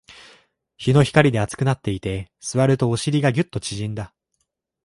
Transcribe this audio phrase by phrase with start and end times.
[0.77, 4.15] 日の光で熱くなっていて、座るとお尻がギュッと縮んだ